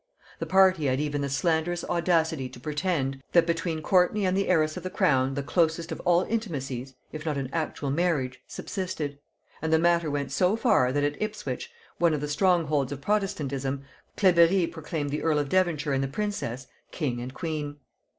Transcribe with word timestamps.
The 0.39 0.47
party 0.47 0.85
had 0.87 0.99
even 0.99 1.21
the 1.21 1.29
slanderous 1.29 1.83
audacity 1.83 2.49
to 2.49 2.59
pretend, 2.59 3.21
that 3.33 3.45
between 3.45 3.83
Courtney 3.83 4.25
and 4.25 4.35
the 4.35 4.47
heiress 4.47 4.75
of 4.75 4.81
the 4.81 4.89
crown 4.89 5.35
the 5.35 5.43
closest 5.43 5.91
of 5.91 5.99
all 6.05 6.23
intimacies, 6.23 6.95
if 7.11 7.23
not 7.23 7.37
an 7.37 7.51
actual 7.53 7.91
marriage, 7.91 8.41
subsisted; 8.47 9.19
and 9.61 9.71
the 9.71 9.77
matter 9.77 10.09
went 10.09 10.31
so 10.31 10.55
far 10.55 10.91
that 10.91 11.03
at 11.03 11.21
Ipswich, 11.21 11.69
one 11.99 12.15
of 12.15 12.21
the 12.21 12.27
strong 12.27 12.65
holds 12.65 12.91
of 12.91 12.99
protestantism, 12.99 13.83
Cleberry 14.17 14.65
proclaimed 14.65 15.11
the 15.11 15.21
earl 15.21 15.37
of 15.37 15.49
Devonshire 15.49 15.93
and 15.93 16.03
the 16.03 16.07
princess, 16.07 16.65
king 16.89 17.21
and 17.21 17.31
queen. 17.35 17.75